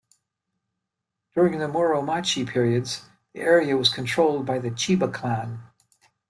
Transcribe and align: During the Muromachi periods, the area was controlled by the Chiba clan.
During 1.35 1.59
the 1.59 1.67
Muromachi 1.67 2.49
periods, 2.49 3.03
the 3.33 3.41
area 3.41 3.77
was 3.77 3.93
controlled 3.93 4.47
by 4.47 4.57
the 4.57 4.71
Chiba 4.71 5.13
clan. 5.13 5.59